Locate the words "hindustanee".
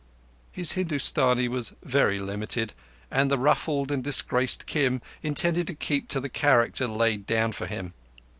0.73-1.47